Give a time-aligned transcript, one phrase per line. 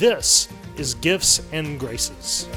[0.00, 2.48] This is Gifts and Graces.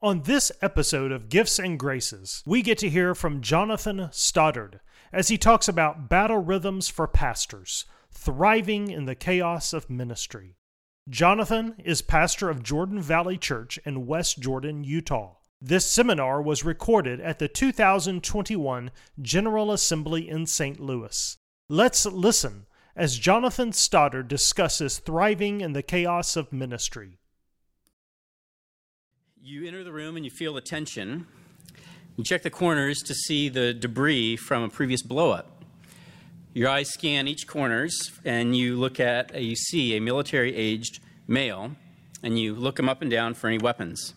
[0.00, 4.78] On this episode of Gifts and Graces, we get to hear from Jonathan Stoddard
[5.12, 10.54] as he talks about battle rhythms for pastors, thriving in the chaos of ministry.
[11.08, 15.38] Jonathan is pastor of Jordan Valley Church in West Jordan, Utah.
[15.60, 18.90] This seminar was recorded at the 2021
[19.22, 20.78] General Assembly in St.
[20.78, 21.38] Louis.
[21.68, 27.18] Let's listen as Jonathan Stoddard discusses thriving in the chaos of ministry.
[29.40, 31.26] You enter the room and you feel the tension.
[32.16, 35.46] You check the corners to see the debris from a previous blowup.
[36.52, 41.00] Your eyes scan each corners and you look at, uh, you see a military aged
[41.26, 41.72] male
[42.22, 44.14] and you look him up and down for any weapons.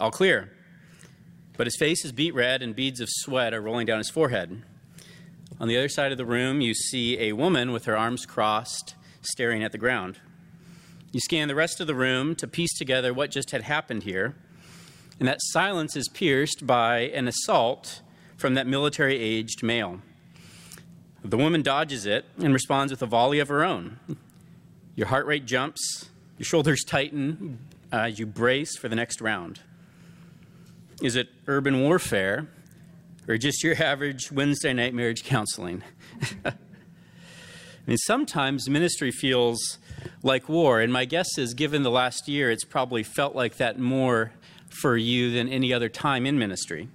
[0.00, 0.50] All clear.
[1.58, 4.62] But his face is beet red and beads of sweat are rolling down his forehead.
[5.58, 8.94] On the other side of the room, you see a woman with her arms crossed,
[9.22, 10.20] staring at the ground.
[11.10, 14.36] You scan the rest of the room to piece together what just had happened here,
[15.18, 18.02] and that silence is pierced by an assault
[18.36, 20.00] from that military aged male.
[21.24, 23.98] The woman dodges it and responds with a volley of her own.
[24.94, 26.08] Your heart rate jumps,
[26.38, 27.58] your shoulders tighten
[27.92, 29.60] uh, as you brace for the next round.
[31.00, 32.48] Is it urban warfare
[33.28, 35.84] or just your average Wednesday night marriage counseling?
[36.44, 36.54] I
[37.86, 39.78] mean, sometimes ministry feels
[40.22, 43.78] like war, and my guess is given the last year, it's probably felt like that
[43.78, 44.32] more
[44.68, 46.88] for you than any other time in ministry.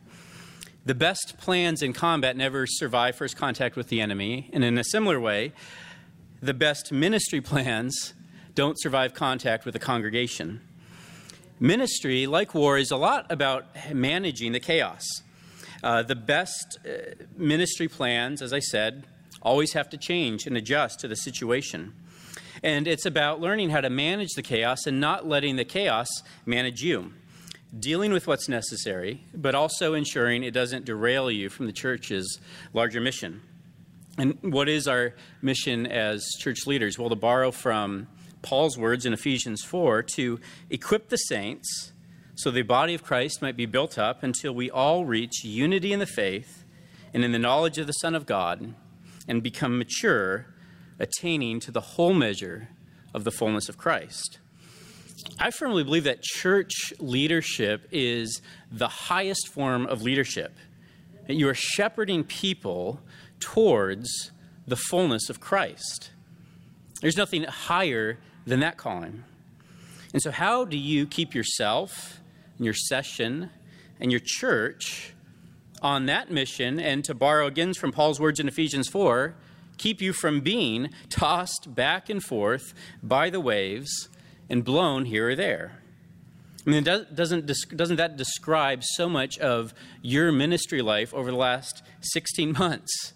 [0.86, 4.84] The best plans in combat never survive first contact with the enemy, and in a
[4.84, 5.54] similar way,
[6.42, 8.14] the best ministry plans
[8.54, 10.62] don't survive contact with the congregation.
[11.64, 15.02] Ministry, like war, is a lot about managing the chaos.
[15.82, 19.06] Uh, the best uh, ministry plans, as I said,
[19.42, 21.94] always have to change and adjust to the situation.
[22.64, 26.10] And it's about learning how to manage the chaos and not letting the chaos
[26.46, 27.14] manage you.
[27.80, 32.42] Dealing with what's necessary, but also ensuring it doesn't derail you from the church's
[32.74, 33.42] larger mission.
[34.18, 37.00] And what is our mission as church leaders?
[37.00, 38.10] Well, to borrow from
[38.44, 40.40] Paul's words in Ephesians 4 to
[40.70, 41.94] equip the saints
[42.36, 46.00] so the body of Christ might be built up until we all reach unity in
[46.00, 46.64] the faith
[47.14, 48.74] and in the knowledge of the Son of God
[49.28, 50.48] and become mature,
[51.00, 52.70] attaining to the whole measure
[53.14, 54.40] of the fullness of Christ.
[55.40, 60.58] I firmly believe that church leadership is the highest form of leadership.
[61.28, 63.00] That you are shepherding people
[63.40, 64.32] towards
[64.68, 66.12] the fullness of Christ.
[67.02, 69.24] There's nothing higher than that calling.
[70.14, 72.22] And so, how do you keep yourself
[72.58, 73.50] and your session
[74.00, 75.14] and your church
[75.82, 76.80] on that mission?
[76.80, 79.36] And to borrow again from Paul's words in Ephesians 4,
[79.78, 84.10] keep you from being tossed back and forth by the waves
[84.50, 85.80] and blown here or there.
[86.66, 87.46] I mean, doesn't,
[87.76, 93.14] doesn't that describe so much of your ministry life over the last 16 months?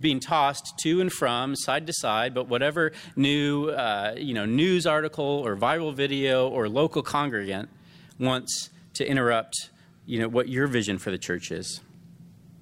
[0.00, 4.86] Being tossed to and from, side to side, but whatever new uh, you know, news
[4.86, 7.68] article or viral video or local congregant
[8.18, 9.70] wants to interrupt
[10.06, 11.80] you know, what your vision for the church is.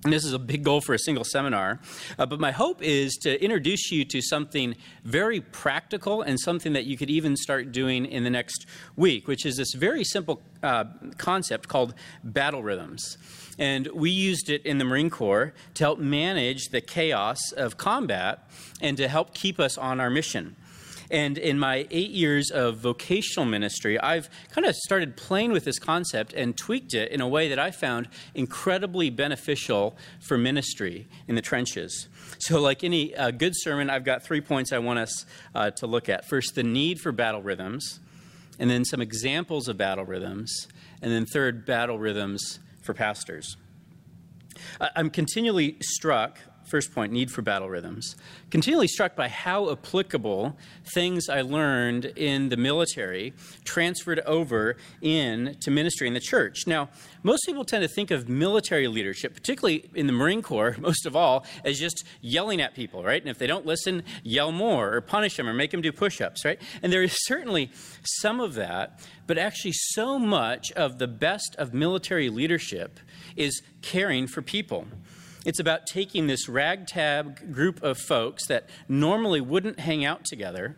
[0.05, 1.81] And this is a big goal for a single seminar.
[2.19, 6.85] Uh, but my hope is to introduce you to something very practical and something that
[6.85, 10.85] you could even start doing in the next week, which is this very simple uh,
[11.17, 13.19] concept called battle rhythms.
[13.59, 18.49] And we used it in the Marine Corps to help manage the chaos of combat
[18.81, 20.57] and to help keep us on our mission.
[21.11, 25.79] And in my eight years of vocational ministry, I've kind of started playing with this
[25.79, 31.35] concept and tweaked it in a way that I found incredibly beneficial for ministry in
[31.35, 32.09] the trenches.
[32.39, 35.25] So, like any uh, good sermon, I've got three points I want us
[35.55, 36.27] uh, to look at.
[36.27, 38.01] First, the need for battle rhythms,
[38.59, 40.69] and then some examples of battle rhythms,
[41.01, 42.59] and then third, battle rhythms
[42.89, 43.59] for pastors.
[44.81, 46.39] I'm continually struck
[46.69, 48.15] First point, need for battle rhythms.
[48.51, 50.55] Continually struck by how applicable
[50.93, 53.33] things I learned in the military
[53.65, 56.67] transferred over in to ministry in the church.
[56.67, 56.91] Now,
[57.23, 61.17] most people tend to think of military leadership, particularly in the Marine Corps, most of
[61.17, 63.21] all, as just yelling at people, right?
[63.21, 66.21] And if they don't listen, yell more or punish them or make them do push
[66.21, 66.61] ups, right?
[66.83, 67.71] And there is certainly
[68.03, 73.01] some of that, but actually, so much of the best of military leadership
[73.37, 74.87] is caring for people.
[75.49, 80.77] It's about taking this ragtag group of folks that normally wouldn't hang out together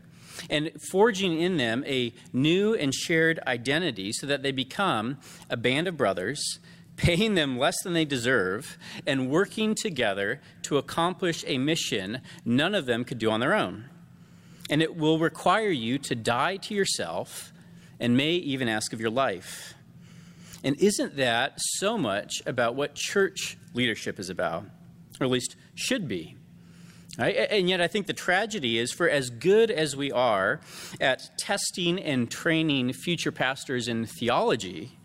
[0.48, 5.18] and forging in them a new and shared identity so that they become
[5.50, 6.60] a band of brothers,
[6.94, 8.78] paying them less than they deserve,
[9.08, 13.86] and working together to accomplish a mission none of them could do on their own.
[14.70, 17.52] And it will require you to die to yourself
[17.98, 19.74] and may even ask of your life.
[20.62, 24.64] And isn't that so much about what church leadership is about,
[25.20, 26.36] or at least should be?
[27.18, 27.34] Right?
[27.50, 30.60] And yet, I think the tragedy is for as good as we are
[31.00, 34.98] at testing and training future pastors in theology,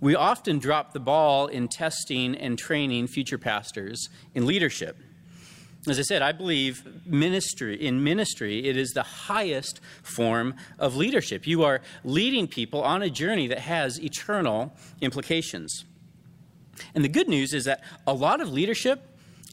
[0.00, 4.98] we often drop the ball in testing and training future pastors in leadership.
[5.88, 11.46] As I said, I believe ministry in ministry it is the highest form of leadership.
[11.46, 15.84] You are leading people on a journey that has eternal implications.
[16.94, 19.00] And the good news is that a lot of leadership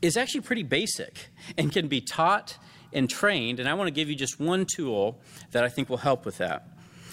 [0.01, 2.57] is actually pretty basic and can be taught
[2.91, 5.19] and trained, and I want to give you just one tool
[5.51, 6.67] that I think will help with that.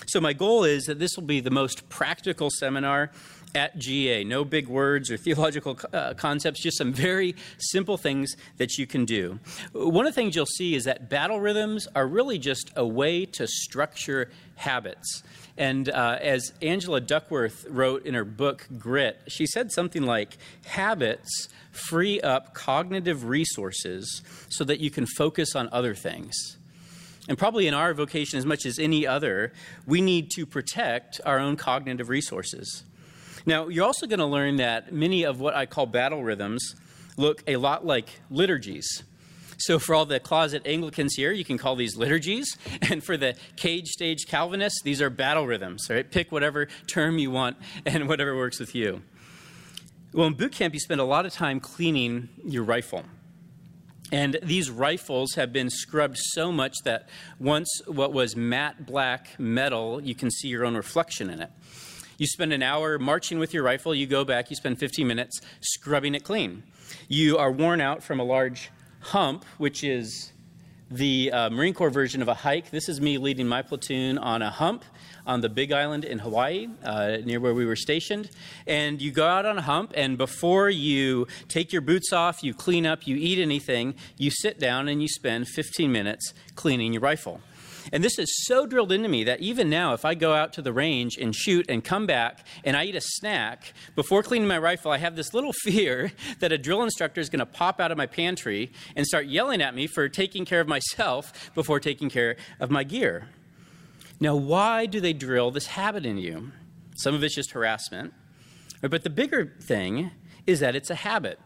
[0.07, 3.13] So my goal is that this will be the most practical seminar
[3.55, 4.25] at GA.
[4.25, 9.05] No big words or theological uh, concepts, just some very simple things that you can
[9.05, 9.39] do.
[9.73, 13.27] One of the things you'll see is that battle rhythms are really just a way
[13.27, 15.23] to structure habits.
[15.57, 21.49] And uh, as Angela Duckworth wrote in her book Grit, she said something like habits
[21.71, 26.57] free up cognitive resources so that you can focus on other things.
[27.29, 29.53] And probably in our vocation, as much as any other,
[29.87, 32.85] we need to protect our own cognitive resources.
[33.47, 36.75] Now, you're also going to learn that many of what I call battle rhythms
[37.17, 39.03] look a lot like liturgies.
[39.59, 42.57] So, for all the closet Anglicans here, you can call these liturgies.
[42.91, 46.11] And for the cage stage Calvinists, these are battle rhythms, right?
[46.11, 49.03] Pick whatever term you want and whatever works with you.
[50.13, 53.05] Well, in boot camp, you spend a lot of time cleaning your rifle.
[54.13, 57.09] And these rifles have been scrubbed so much that
[57.39, 61.51] once what was matte black metal, you can see your own reflection in it.
[62.21, 65.41] You spend an hour marching with your rifle, you go back, you spend 15 minutes
[65.63, 66.65] scrubbing it clean.
[67.09, 68.71] You are worn out from a large
[69.01, 70.31] hump, which is
[70.91, 72.69] the uh, Marine Corps version of a hike.
[72.69, 74.85] This is me leading my platoon on a hump
[75.27, 78.29] on the Big Island in Hawaii, uh, near where we were stationed.
[78.67, 82.53] And you go out on a hump, and before you take your boots off, you
[82.53, 87.01] clean up, you eat anything, you sit down and you spend 15 minutes cleaning your
[87.01, 87.41] rifle.
[87.93, 90.63] And this is so drilled into me that even now, if I go out to
[90.63, 94.59] the range and shoot and come back and I eat a snack, before cleaning my
[94.59, 97.91] rifle, I have this little fear that a drill instructor is going to pop out
[97.91, 102.11] of my pantry and start yelling at me for taking care of myself before taking
[102.11, 103.29] care of my gear.
[104.21, 106.53] Now, why do they drill this habit in you?
[106.97, 108.13] Some of it's just harassment.
[108.83, 110.11] But the bigger thing
[110.47, 111.39] is that it's a habit,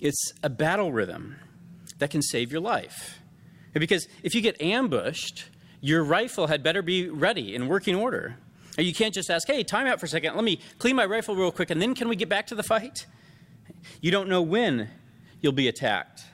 [0.00, 1.36] it's a battle rhythm
[1.98, 3.20] that can save your life.
[3.72, 5.48] Because if you get ambushed,
[5.84, 8.38] your rifle had better be ready in working order.
[8.78, 10.34] You can't just ask, hey, time out for a second.
[10.34, 12.62] Let me clean my rifle real quick, and then can we get back to the
[12.62, 13.04] fight?
[14.00, 14.88] You don't know when
[15.42, 16.24] you'll be attacked.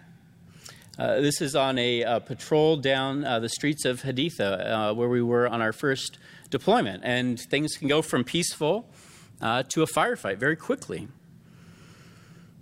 [0.97, 5.09] Uh, this is on a, a patrol down uh, the streets of Haditha, uh, where
[5.09, 7.03] we were on our first deployment.
[7.05, 8.89] And things can go from peaceful
[9.41, 11.09] uh, to a firefight very quickly.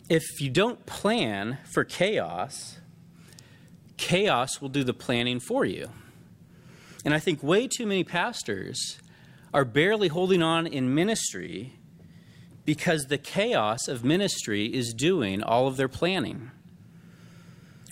[0.09, 2.79] If you don't plan for chaos,
[3.99, 5.91] chaos will do the planning for you.
[7.05, 8.99] And I think way too many pastors
[9.55, 11.75] are barely holding on in ministry
[12.65, 16.51] because the chaos of ministry is doing all of their planning.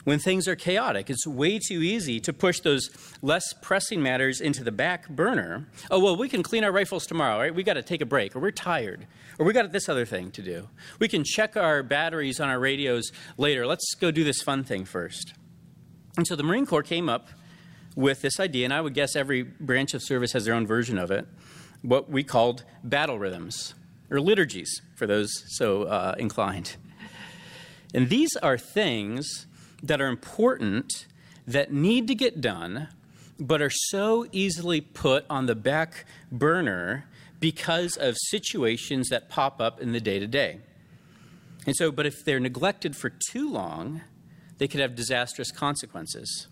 [0.04, 2.90] When things are chaotic, it's way too easy to push those
[3.22, 5.66] less pressing matters into the back burner.
[5.90, 7.52] Oh, well, we can clean our rifles tomorrow, right?
[7.52, 9.06] We got to take a break, or we're tired,
[9.38, 10.68] or we got this other thing to do.
[11.00, 13.66] We can check our batteries on our radios later.
[13.66, 15.34] Let's go do this fun thing first.
[16.16, 17.28] And so the Marine Corps came up
[17.96, 20.98] with this idea, and I would guess every branch of service has their own version
[20.98, 21.26] of it,
[21.82, 23.74] what we called battle rhythms,
[24.10, 26.76] or liturgies for those so uh, inclined.
[27.94, 29.46] And these are things
[29.82, 31.06] that are important
[31.46, 32.88] that need to get done,
[33.40, 37.06] but are so easily put on the back burner
[37.40, 40.60] because of situations that pop up in the day to day.
[41.66, 44.02] And so, but if they're neglected for too long,
[44.58, 46.48] they could have disastrous consequences.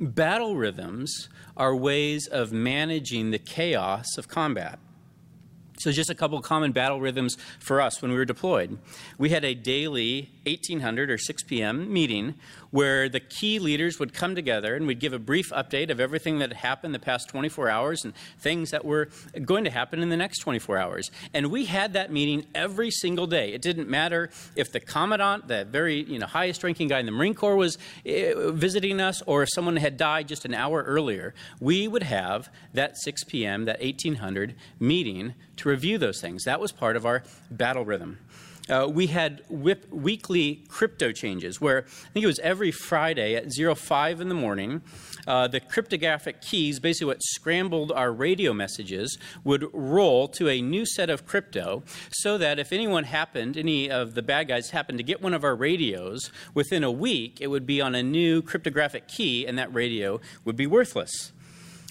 [0.00, 4.78] Battle rhythms are ways of managing the chaos of combat.
[5.82, 8.78] So, just a couple common battle rhythms for us when we were deployed.
[9.18, 11.92] We had a daily 1800 or 6 p.m.
[11.92, 12.34] meeting
[12.70, 16.38] where the key leaders would come together and we'd give a brief update of everything
[16.38, 19.08] that had happened the past 24 hours and things that were
[19.44, 21.10] going to happen in the next 24 hours.
[21.34, 23.52] And we had that meeting every single day.
[23.52, 27.12] It didn't matter if the commandant, the very you know, highest ranking guy in the
[27.12, 31.34] Marine Corps, was uh, visiting us or if someone had died just an hour earlier.
[31.60, 36.44] We would have that 6 p.m., that 1800 meeting to review those things.
[36.44, 38.18] That was part of our battle rhythm.
[38.68, 43.52] Uh, we had whip, weekly crypto changes where I think it was every Friday at
[43.52, 44.82] 05 in the morning,
[45.26, 50.86] uh, the cryptographic keys, basically what scrambled our radio messages, would roll to a new
[50.86, 55.04] set of crypto so that if anyone happened, any of the bad guys happened to
[55.04, 59.08] get one of our radios, within a week it would be on a new cryptographic
[59.08, 61.32] key and that radio would be worthless.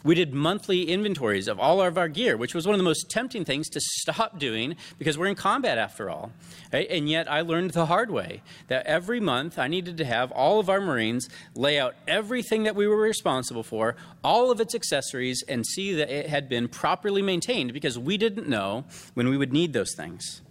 [0.03, 3.09] We did monthly inventories of all of our gear, which was one of the most
[3.09, 6.31] tempting things to stop doing because we're in combat after all.
[6.73, 6.87] Right?
[6.89, 10.59] And yet I learned the hard way that every month I needed to have all
[10.59, 15.43] of our Marines lay out everything that we were responsible for, all of its accessories,
[15.47, 19.53] and see that it had been properly maintained because we didn't know when we would
[19.53, 20.41] need those things.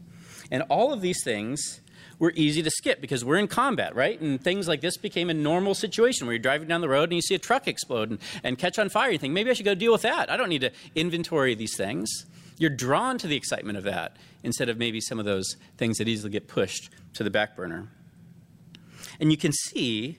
[0.50, 1.80] And all of these things
[2.21, 4.21] were easy to skip because we're in combat, right?
[4.21, 7.15] And things like this became a normal situation where you're driving down the road and
[7.15, 9.11] you see a truck explode and, and catch on fire.
[9.11, 10.31] You think, maybe I should go deal with that.
[10.31, 12.27] I don't need to inventory these things.
[12.59, 16.07] You're drawn to the excitement of that instead of maybe some of those things that
[16.07, 17.89] easily get pushed to the back burner.
[19.19, 20.19] And you can see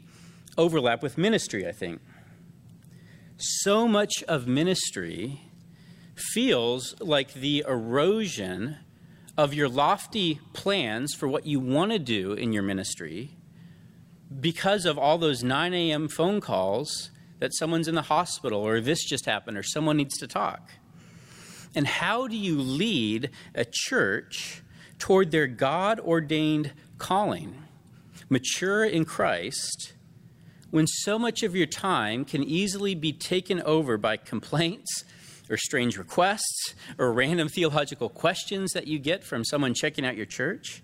[0.57, 2.01] overlap with ministry, I think.
[3.37, 5.41] So much of ministry
[6.15, 8.77] feels like the erosion
[9.37, 13.37] of your lofty plans for what you want to do in your ministry
[14.39, 16.07] because of all those 9 a.m.
[16.07, 20.27] phone calls that someone's in the hospital or this just happened or someone needs to
[20.27, 20.71] talk.
[21.73, 24.61] And how do you lead a church
[24.99, 27.63] toward their God ordained calling,
[28.29, 29.93] mature in Christ,
[30.69, 35.03] when so much of your time can easily be taken over by complaints
[35.51, 40.25] or strange requests or random theological questions that you get from someone checking out your
[40.25, 40.81] church?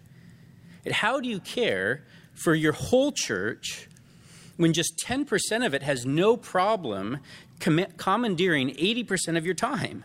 [0.86, 3.88] And how do you care for your whole church
[4.57, 7.19] when just 10% of it has no problem
[7.59, 10.03] commandeering 80% of your time?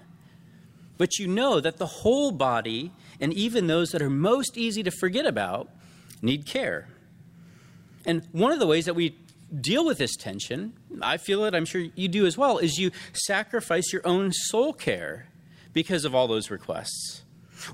[0.96, 4.90] But you know that the whole body, and even those that are most easy to
[4.90, 5.68] forget about,
[6.22, 6.88] need care.
[8.06, 9.16] And one of the ways that we
[9.60, 12.90] deal with this tension, I feel it, I'm sure you do as well, is you
[13.12, 15.26] sacrifice your own soul care
[15.72, 17.22] because of all those requests.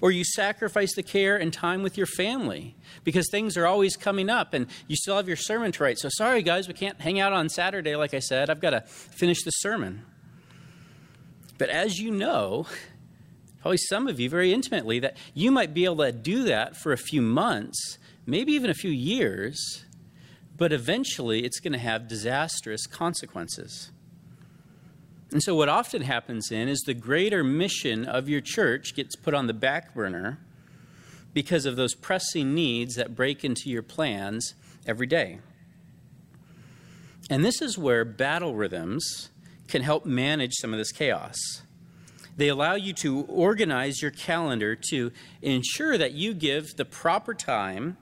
[0.01, 4.29] Or you sacrifice the care and time with your family because things are always coming
[4.29, 5.99] up and you still have your sermon to write.
[5.99, 8.51] So, sorry guys, we can't hang out on Saturday, like I said.
[8.51, 10.05] I've got to finish the sermon.
[11.57, 12.67] But as you know,
[13.63, 16.93] probably some of you very intimately, that you might be able to do that for
[16.93, 19.85] a few months, maybe even a few years
[20.59, 23.91] but eventually it's going to have disastrous consequences.
[25.31, 29.35] And so, what often happens then is the greater mission of your church gets put
[29.35, 30.39] on the back burner
[31.33, 34.55] because of those pressing needs that break into your plans
[34.87, 35.39] every day.
[37.31, 39.31] And this is where battle rhythms
[39.69, 41.37] can help manage some of this chaos.
[42.39, 45.13] They allow you to organize your calendar to
[45.43, 47.99] ensure that you give the proper time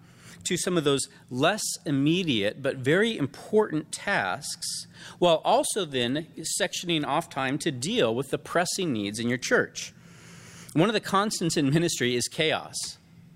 [0.47, 4.87] to some of those less immediate but very important tasks,
[5.19, 6.27] while also then
[6.61, 9.93] sectioning off time to deal with the pressing needs in your church.
[10.73, 12.75] One of the constants in ministry is chaos.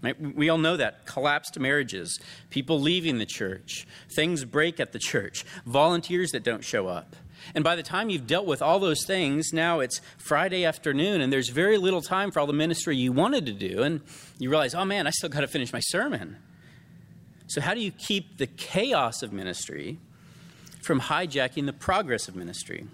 [0.03, 0.19] Right?
[0.19, 1.05] We all know that.
[1.05, 6.89] Collapsed marriages, people leaving the church, things break at the church, volunteers that don't show
[6.89, 7.17] up.
[7.55, 11.33] And by the time you've dealt with all those things, now it's Friday afternoon and
[11.33, 13.83] there's very little time for all the ministry you wanted to do.
[13.83, 14.01] And
[14.39, 16.37] you realize, oh man, I still got to finish my sermon.
[17.51, 19.99] So, how do you keep the chaos of ministry
[20.83, 22.87] from hijacking the progress of ministry?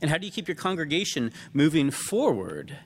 [0.00, 2.78] And how do you keep your congregation moving forward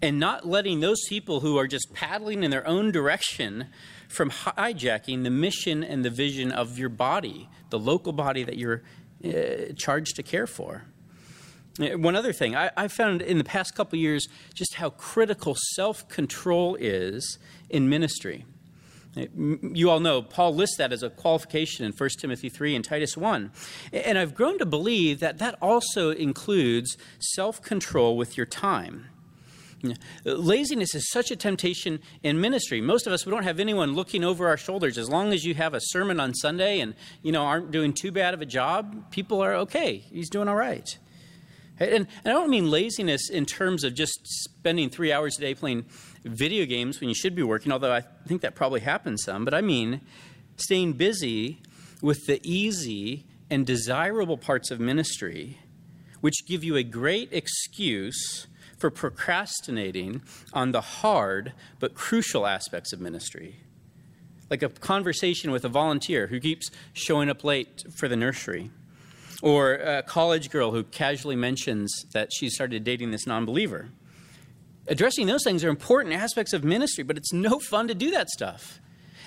[0.00, 3.66] and not letting those people who are just paddling in their own direction
[4.08, 8.82] from hijacking the mission and the vision of your body, the local body that you're
[9.22, 10.84] uh, charged to care for.
[11.78, 15.54] Uh, one other thing, I, I found in the past couple years just how critical
[15.74, 17.38] self control is
[17.68, 18.46] in ministry.
[19.16, 23.16] You all know Paul lists that as a qualification in 1 Timothy 3 and Titus
[23.16, 23.52] 1.
[23.92, 29.06] And I've grown to believe that that also includes self control with your time.
[30.24, 32.80] Laziness is such a temptation in ministry.
[32.80, 34.96] Most of us, we don't have anyone looking over our shoulders.
[34.96, 38.10] As long as you have a sermon on Sunday and, you know, aren't doing too
[38.10, 39.98] bad of a job, people are okay.
[39.98, 40.96] He's doing all right.
[41.78, 45.54] And, and I don't mean laziness in terms of just spending three hours a day
[45.54, 45.86] playing
[46.24, 49.54] video games when you should be working, although I think that probably happens some, but
[49.54, 50.00] I mean
[50.56, 51.60] staying busy
[52.00, 55.58] with the easy and desirable parts of ministry,
[56.20, 58.46] which give you a great excuse
[58.78, 63.60] for procrastinating on the hard but crucial aspects of ministry.
[64.50, 68.70] Like a conversation with a volunteer who keeps showing up late for the nursery,
[69.42, 73.90] or a college girl who casually mentions that she started dating this non believer
[74.86, 78.28] addressing those things are important aspects of ministry, but it's no fun to do that
[78.28, 78.80] stuff.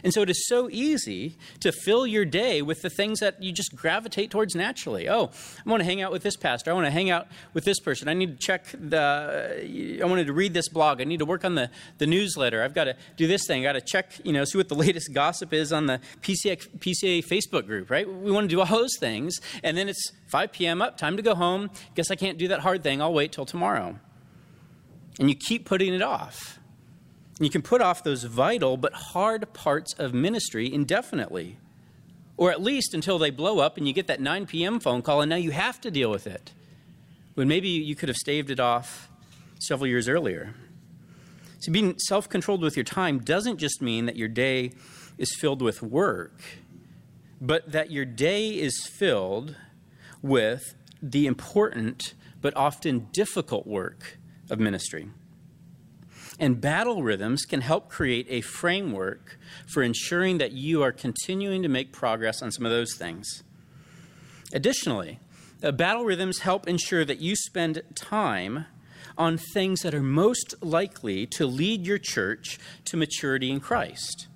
[0.04, 3.52] And so it is so easy to fill your day with the things that you
[3.52, 5.10] just gravitate towards naturally.
[5.10, 5.32] Oh,
[5.66, 6.72] I want to hang out with this pastor.
[6.72, 8.08] I want to hang out with this person.
[8.08, 11.02] I need to check the, I wanted to read this blog.
[11.02, 12.64] I need to work on the, the newsletter.
[12.64, 13.66] I've got to do this thing.
[13.66, 16.58] I've got to check, you know, see what the latest gossip is on the PCA,
[16.78, 18.08] PCA Facebook group, right?
[18.08, 19.40] We want to do all those things.
[19.64, 20.82] And then it's 5 p.m.
[20.82, 21.72] up, time to go home.
[21.96, 23.02] Guess I can't do that hard thing.
[23.02, 24.00] I'll wait till tomorrow
[25.20, 26.60] and you keep putting it off.
[27.40, 31.58] You can put off those vital but hard parts of ministry indefinitely,
[32.36, 34.80] or at least until they blow up and you get that 9 p.m.
[34.80, 36.54] phone call and now you have to deal with it.
[37.36, 39.10] When maybe you could have staved it off
[39.60, 40.56] several years earlier.
[41.60, 44.72] So, being self controlled with your time doesn't just mean that your day
[45.18, 46.42] is filled with work,
[47.40, 49.56] but that your day is filled
[50.22, 54.18] with the important but often difficult work
[54.50, 55.10] of ministry.
[56.40, 61.70] And battle rhythms can help create a framework for ensuring that you are continuing to
[61.70, 63.44] make progress on some of those things.
[64.54, 65.20] Additionally,
[65.64, 68.66] uh, battle rhythms help ensure that you spend time
[69.18, 74.28] on things that are most likely to lead your church to maturity in Christ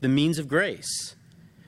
[0.00, 1.14] the means of grace,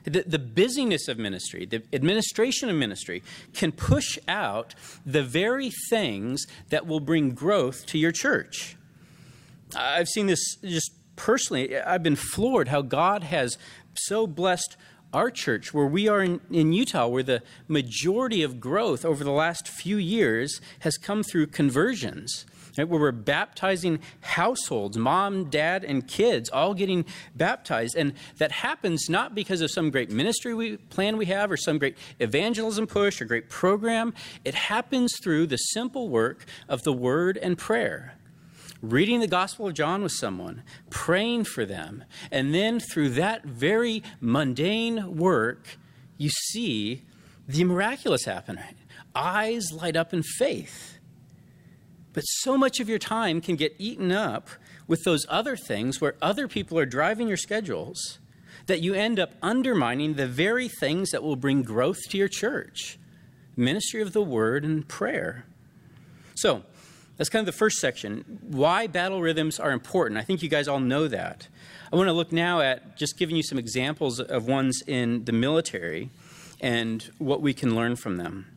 [0.03, 6.45] the, the busyness of ministry, the administration of ministry can push out the very things
[6.69, 8.75] that will bring growth to your church.
[9.75, 11.79] I've seen this just personally.
[11.79, 13.57] I've been floored how God has
[13.93, 14.77] so blessed
[15.13, 19.31] our church, where we are in, in, Utah, where the majority of growth over the
[19.31, 22.45] last few years has come through conversions
[22.77, 27.05] right, where we're baptizing households, mom, dad, and kids, all getting
[27.35, 27.95] baptized.
[27.95, 31.77] And that happens not because of some great ministry we, plan we have or some
[31.77, 34.13] great evangelism push or great program.
[34.43, 38.15] It happens through the simple work of the word and prayer
[38.83, 44.03] reading the Gospel of John with someone, praying for them, and then through that very
[44.19, 45.77] mundane work,
[46.17, 47.03] you see
[47.47, 48.59] the miraculous happen.
[49.15, 50.92] Eyes light up in faith.
[52.13, 54.49] But so much of your time can get eaten up
[54.87, 58.19] with those other things where other people are driving your schedules
[58.67, 62.97] that you end up undermining the very things that will bring growth to your church
[63.55, 65.45] ministry of the word and prayer.
[66.33, 66.63] So,
[67.17, 68.39] that's kind of the first section.
[68.41, 70.19] Why battle rhythms are important.
[70.19, 71.47] I think you guys all know that.
[71.91, 75.31] I want to look now at just giving you some examples of ones in the
[75.31, 76.09] military
[76.59, 78.47] and what we can learn from them.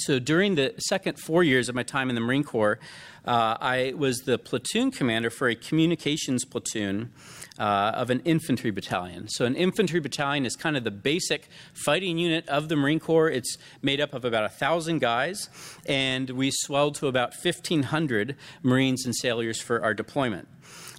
[0.00, 2.78] So during the second four years of my time in the Marine Corps,
[3.26, 7.12] uh, I was the platoon commander for a communications platoon
[7.58, 9.28] uh, of an infantry battalion.
[9.28, 11.48] So, an infantry battalion is kind of the basic
[11.84, 13.28] fighting unit of the Marine Corps.
[13.28, 15.50] It's made up of about a thousand guys,
[15.84, 20.48] and we swelled to about 1,500 Marines and sailors for our deployment.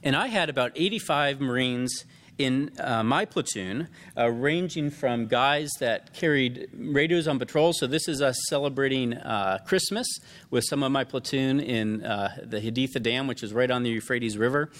[0.04, 2.06] And I had about 85 Marines
[2.44, 7.74] in uh, my platoon, uh, ranging from guys that carried radios on patrol.
[7.74, 10.08] So this is us celebrating uh, Christmas
[10.50, 13.90] with some of my platoon in uh, the Haditha Dam, which is right on the
[13.90, 14.72] Euphrates River,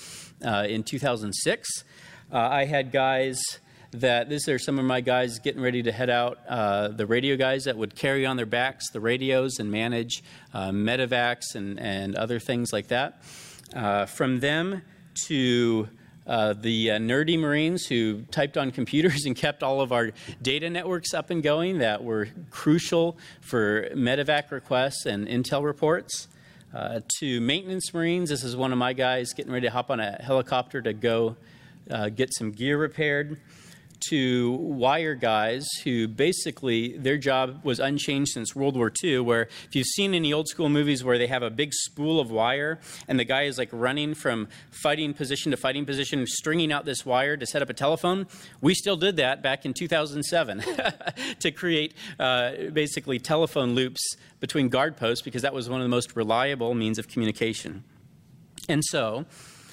[0.46, 1.70] uh, in 2006.
[2.32, 3.42] Uh, I had guys
[3.92, 6.40] that these are some of my guys getting ready to head out.
[6.48, 10.70] Uh, the radio guys that would carry on their backs the radios and manage uh,
[10.70, 13.22] medevacs and, and other things like that.
[13.76, 14.82] Uh, from them
[15.28, 15.88] to
[16.28, 20.70] uh, the uh, nerdy Marines who typed on computers and kept all of our data
[20.70, 26.28] networks up and going that were crucial for medevac requests and intel reports.
[26.74, 30.00] Uh, to maintenance Marines, this is one of my guys getting ready to hop on
[30.00, 31.36] a helicopter to go
[31.90, 33.38] uh, get some gear repaired.
[34.10, 39.20] To wire guys who basically their job was unchanged since World War II.
[39.20, 42.32] Where if you've seen any old school movies where they have a big spool of
[42.32, 46.86] wire and the guy is like running from fighting position to fighting position, stringing out
[46.86, 48.28] this wire to set up a telephone,
[48.62, 50.64] we still did that back in 2007
[51.40, 55.90] to create uh, basically telephone loops between guard posts because that was one of the
[55.90, 57.84] most reliable means of communication.
[58.68, 59.26] And so,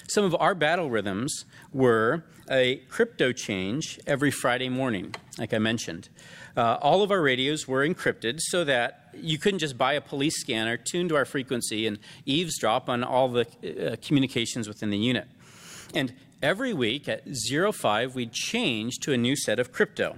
[0.08, 6.08] some of our battle rhythms were a crypto change every Friday morning, like I mentioned.
[6.56, 10.40] Uh, all of our radios were encrypted so that you couldn't just buy a police
[10.40, 15.28] scanner, tune to our frequency, and eavesdrop on all the uh, communications within the unit.
[15.94, 20.16] And every week at 05, we'd change to a new set of crypto.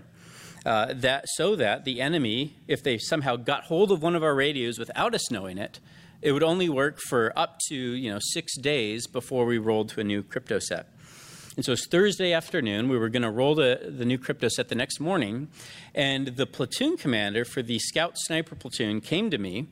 [0.64, 4.34] Uh, that so that the enemy, if they somehow got hold of one of our
[4.34, 5.80] radios without us knowing it,
[6.20, 10.00] it would only work for up to you know six days before we rolled to
[10.00, 10.86] a new crypto set.
[11.56, 12.88] And so it's Thursday afternoon.
[12.88, 15.48] We were going to roll the, the new crypto set the next morning.
[15.94, 19.66] And the platoon commander for the scout sniper platoon came to me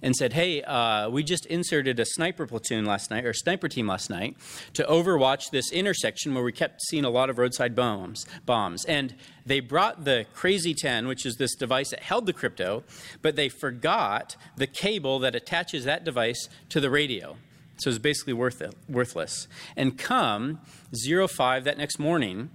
[0.00, 3.88] and said, Hey, uh, we just inserted a sniper platoon last night, or sniper team
[3.88, 4.36] last night,
[4.74, 8.26] to overwatch this intersection where we kept seeing a lot of roadside bombs.
[8.46, 8.84] bombs.
[8.84, 12.84] And they brought the Crazy 10, which is this device that held the crypto,
[13.22, 17.36] but they forgot the cable that attaches that device to the radio.
[17.76, 19.48] So it's basically worth it, worthless.
[19.76, 20.60] And come
[20.92, 22.50] 05 that next morning,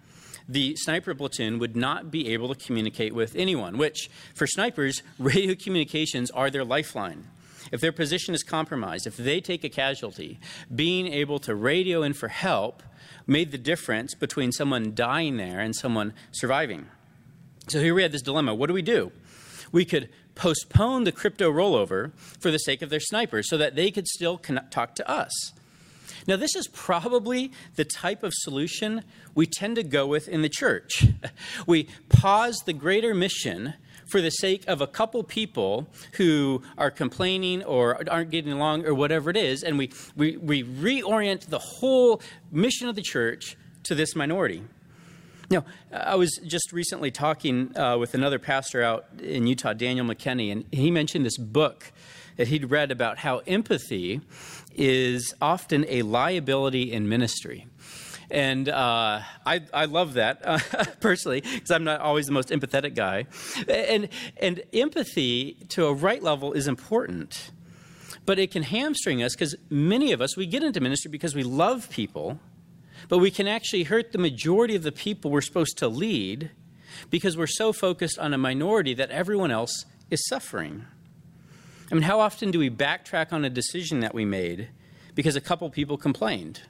[0.48, 5.56] the sniper platoon would not be able to communicate with anyone, which for snipers, radio
[5.56, 7.28] communications are their lifeline.
[7.72, 10.40] If their position is compromised, if they take a casualty,
[10.74, 12.82] being able to radio in for help
[13.28, 16.88] made the difference between someone dying there and someone surviving.
[17.68, 19.12] So here we had this dilemma what do we do?
[19.72, 23.92] We could postpone the crypto rollover for the sake of their snipers so that they
[23.92, 24.38] could still
[24.72, 25.52] talk to us.
[26.28, 29.04] Now, this is probably the type of solution
[29.36, 31.08] we tend to go with in the church.
[31.68, 33.74] We pause the greater mission
[34.08, 38.94] for the sake of a couple people who are complaining or aren't getting along or
[38.94, 42.22] whatever it is, and we, we, we reorient the whole
[42.52, 44.64] mission of the church to this minority.
[45.52, 50.52] Now, I was just recently talking uh, with another pastor out in Utah, Daniel McKenney,
[50.52, 51.92] and he mentioned this book
[52.38, 54.22] that he'd read about how empathy
[54.76, 57.66] is often a liability in ministry.
[58.30, 60.60] And uh, I, I love that uh,
[61.00, 63.26] personally because I'm not always the most empathetic guy.
[63.68, 64.08] And,
[64.38, 67.50] and empathy to a right level is important,
[68.28, 71.42] but it can hamstring us because many of us, we get into ministry because we
[71.42, 72.40] love people
[73.10, 76.52] but we can actually hurt the majority of the people we're supposed to lead
[77.10, 80.86] because we're so focused on a minority that everyone else is suffering.
[81.92, 84.70] I mean, how often do we backtrack on a decision that we made
[85.16, 86.62] because a couple people complained?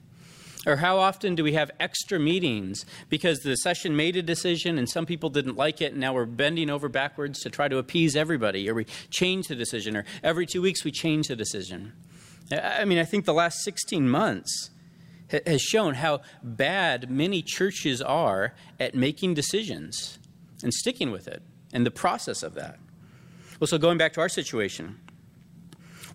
[0.65, 4.89] Or how often do we have extra meetings because the session made a decision and
[4.89, 8.15] some people didn't like it and now we're bending over backwards to try to appease
[8.15, 11.93] everybody or we change the decision or every two weeks we change the decision?
[12.51, 14.69] I mean, I think the last 16 months
[15.45, 20.19] has shown how bad many churches are at making decisions
[20.63, 22.79] and sticking with it and the process of that.
[23.59, 24.99] Well, so going back to our situation,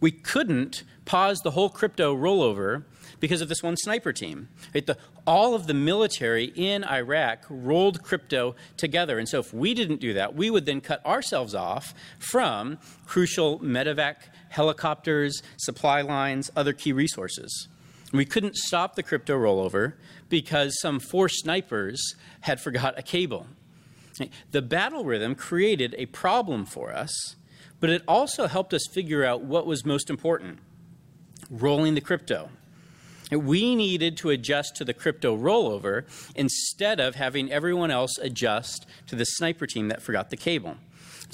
[0.01, 2.85] we couldn't pause the whole crypto rollover
[3.21, 4.49] because of this one sniper team.
[4.75, 4.85] Right?
[4.85, 9.19] The, all of the military in Iraq rolled crypto together.
[9.19, 13.61] And so if we didn't do that, we would then cut ourselves off from crucial
[13.61, 14.17] medevac
[14.51, 17.69] helicopters, supply lines, other key resources.
[18.15, 19.95] We couldn't stop the crypto rollover
[20.29, 23.49] because some four snipers had forgot a cable.
[24.53, 27.35] The battle rhythm created a problem for us,
[27.81, 30.61] but it also helped us figure out what was most important
[31.51, 32.51] rolling the crypto.
[33.33, 36.05] We needed to adjust to the crypto rollover
[36.37, 40.77] instead of having everyone else adjust to the sniper team that forgot the cable.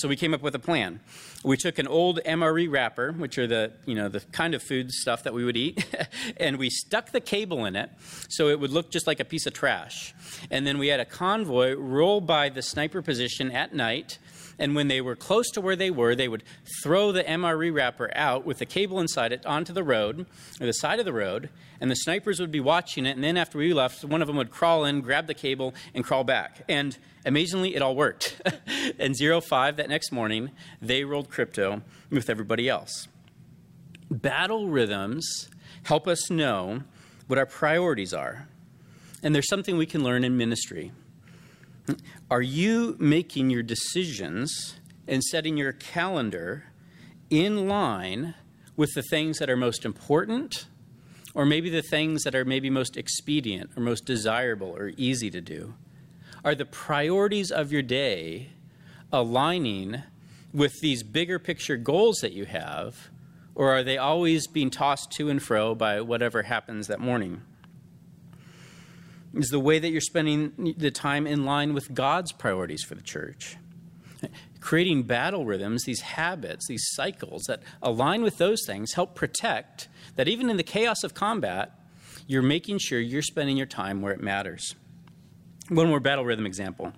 [0.00, 1.00] So we came up with a plan.
[1.44, 4.90] We took an old MRE wrapper, which are the you know the kind of food
[4.92, 5.84] stuff that we would eat,
[6.38, 7.90] and we stuck the cable in it
[8.30, 10.14] so it would look just like a piece of trash.
[10.50, 14.18] And then we had a convoy roll by the sniper position at night
[14.60, 16.44] and when they were close to where they were, they would
[16.82, 20.26] throw the MRE wrapper out with the cable inside it onto the road,
[20.60, 21.48] or the side of the road,
[21.80, 23.12] and the snipers would be watching it.
[23.12, 26.04] And then after we left, one of them would crawl in, grab the cable, and
[26.04, 26.62] crawl back.
[26.68, 28.38] And amazingly, it all worked.
[28.98, 30.50] and 05 that next morning,
[30.82, 33.08] they rolled crypto with everybody else.
[34.10, 35.48] Battle rhythms
[35.84, 36.82] help us know
[37.28, 38.46] what our priorities are.
[39.22, 40.92] And there's something we can learn in ministry.
[42.30, 44.76] Are you making your decisions
[45.06, 46.64] and setting your calendar
[47.30, 48.34] in line
[48.76, 50.66] with the things that are most important,
[51.34, 55.40] or maybe the things that are maybe most expedient or most desirable or easy to
[55.40, 55.74] do?
[56.44, 58.50] Are the priorities of your day
[59.12, 60.02] aligning
[60.52, 63.10] with these bigger picture goals that you have,
[63.54, 67.42] or are they always being tossed to and fro by whatever happens that morning?
[69.34, 73.02] Is the way that you're spending the time in line with God's priorities for the
[73.02, 73.56] church?
[74.60, 80.28] Creating battle rhythms, these habits, these cycles that align with those things help protect that
[80.28, 81.78] even in the chaos of combat,
[82.26, 84.74] you're making sure you're spending your time where it matters.
[85.68, 86.92] One more battle rhythm example.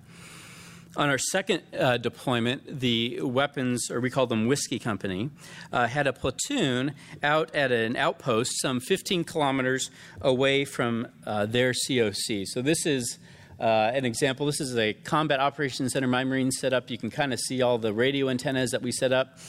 [0.95, 5.31] On our second uh, deployment, the weapons, or we call them Whiskey Company,
[5.71, 9.89] uh, had a platoon out at an outpost some 15 kilometers
[10.21, 12.45] away from uh, their COC.
[12.45, 13.17] So this is
[13.59, 14.45] uh, an example.
[14.45, 16.91] This is a combat operations center my Marines set up.
[16.91, 19.39] You can kind of see all the radio antennas that we set up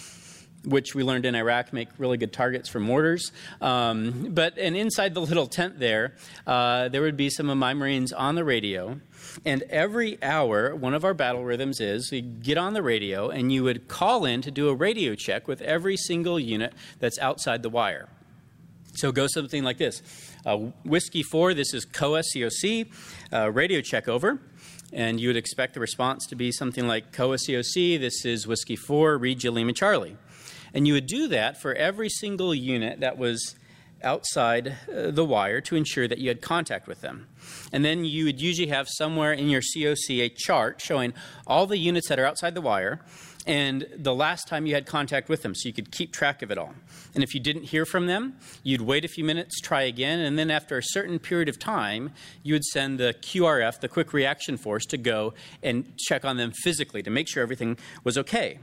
[0.64, 3.32] which we learned in Iraq make really good targets for mortars.
[3.60, 6.14] Um, but and inside the little tent there,
[6.46, 9.00] uh, there would be some of my Marines on the radio.
[9.44, 13.52] And every hour, one of our battle rhythms is you get on the radio and
[13.52, 17.62] you would call in to do a radio check with every single unit that's outside
[17.62, 18.08] the wire.
[18.94, 20.02] So go something like this
[20.46, 22.90] uh, Whiskey 4, this is COA COC,
[23.32, 24.40] uh, radio check over.
[24.92, 28.76] And you would expect the response to be something like COA COC, this is Whiskey
[28.76, 30.16] 4, read Lima Charlie.
[30.74, 33.54] And you would do that for every single unit that was
[34.02, 37.26] outside uh, the wire to ensure that you had contact with them.
[37.72, 41.14] And then you would usually have somewhere in your COC a chart showing
[41.46, 43.00] all the units that are outside the wire
[43.46, 46.50] and the last time you had contact with them so you could keep track of
[46.50, 46.74] it all.
[47.14, 50.38] And if you didn't hear from them, you'd wait a few minutes, try again, and
[50.38, 54.56] then after a certain period of time, you would send the QRF, the Quick Reaction
[54.56, 58.58] Force, to go and check on them physically to make sure everything was okay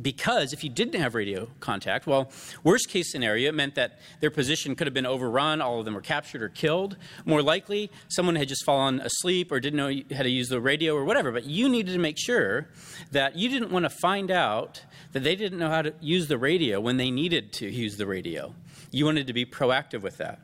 [0.00, 2.30] because if you didn't have radio contact, well,
[2.64, 5.94] worst case scenario, it meant that their position could have been overrun, all of them
[5.94, 6.96] were captured or killed.
[7.24, 10.94] More likely, someone had just fallen asleep or didn't know how to use the radio
[10.94, 11.32] or whatever.
[11.32, 12.68] But you needed to make sure
[13.10, 16.38] that you didn't want to find out that they didn't know how to use the
[16.38, 18.54] radio when they needed to use the radio.
[18.90, 20.40] You wanted to be proactive with that.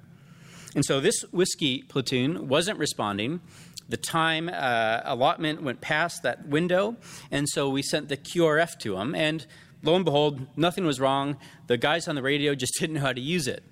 [0.74, 3.40] And so this whiskey platoon wasn't responding
[3.88, 6.96] the time uh, allotment went past that window,
[7.30, 9.14] and so we sent the QRF to them.
[9.14, 9.46] And
[9.82, 11.36] lo and behold, nothing was wrong.
[11.66, 13.64] The guys on the radio just didn't know how to use it.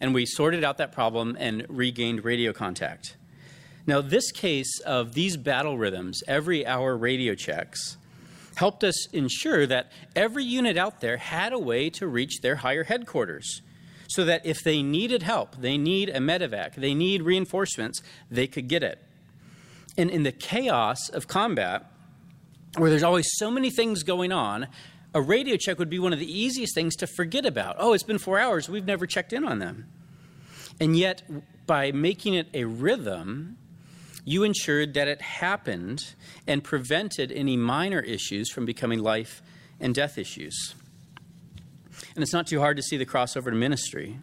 [0.00, 3.16] And we sorted out that problem and regained radio contact.
[3.86, 7.96] Now, this case of these battle rhythms, every hour radio checks,
[8.56, 12.84] helped us ensure that every unit out there had a way to reach their higher
[12.84, 13.62] headquarters
[14.08, 18.68] so that if they needed help, they need a medevac, they need reinforcements, they could
[18.68, 19.02] get it.
[19.96, 21.90] And in the chaos of combat,
[22.76, 24.66] where there's always so many things going on,
[25.14, 27.76] a radio check would be one of the easiest things to forget about.
[27.78, 29.86] Oh, it's been four hours, we've never checked in on them.
[30.80, 31.22] And yet,
[31.66, 33.56] by making it a rhythm,
[34.24, 36.14] you ensured that it happened
[36.46, 39.42] and prevented any minor issues from becoming life
[39.78, 40.74] and death issues.
[42.14, 44.18] And it's not too hard to see the crossover to ministry.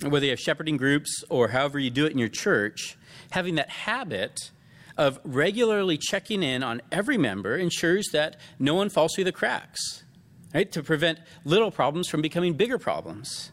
[0.00, 2.96] Whether you have shepherding groups or however you do it in your church,
[3.30, 4.52] having that habit
[4.98, 10.02] of regularly checking in on every member ensures that no one falls through the cracks,
[10.52, 10.70] right?
[10.72, 13.52] To prevent little problems from becoming bigger problems.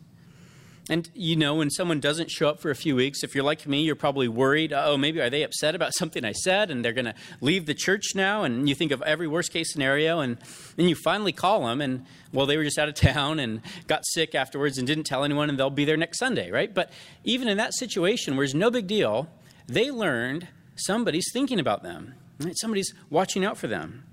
[0.87, 3.65] And you know, when someone doesn't show up for a few weeks, if you're like
[3.67, 6.93] me, you're probably worried, oh, maybe are they upset about something I said and they're
[6.93, 8.43] going to leave the church now?
[8.43, 10.37] And you think of every worst case scenario, and
[10.75, 14.05] then you finally call them, and well, they were just out of town and got
[14.05, 16.73] sick afterwards and didn't tell anyone, and they'll be there next Sunday, right?
[16.73, 16.91] But
[17.23, 19.27] even in that situation where it's no big deal,
[19.67, 22.57] they learned somebody's thinking about them, right?
[22.57, 24.03] Somebody's watching out for them.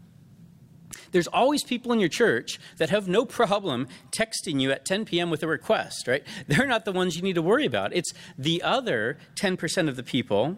[1.12, 5.30] There's always people in your church that have no problem texting you at 10 p.m.
[5.30, 6.24] with a request, right?
[6.48, 7.94] They're not the ones you need to worry about.
[7.94, 10.56] It's the other 10% of the people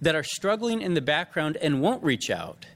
[0.00, 2.66] that are struggling in the background and won't reach out.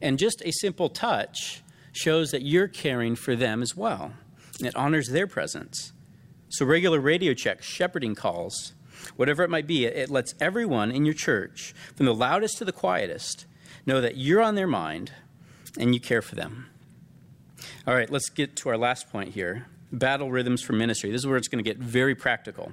[0.00, 1.62] And just a simple touch
[1.92, 4.12] shows that you're caring for them as well.
[4.60, 5.92] It honors their presence.
[6.48, 8.72] So, regular radio checks, shepherding calls,
[9.16, 12.72] whatever it might be, it lets everyone in your church, from the loudest to the
[12.72, 13.46] quietest,
[13.86, 15.12] know that you're on their mind
[15.78, 16.68] and you care for them.
[17.86, 21.10] All right, let's get to our last point here battle rhythms for ministry.
[21.10, 22.72] This is where it's going to get very practical.